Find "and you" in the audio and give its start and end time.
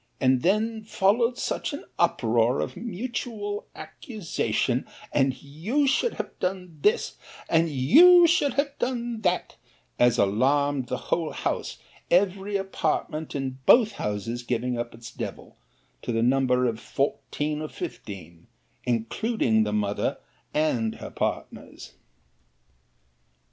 5.11-5.85, 7.47-8.25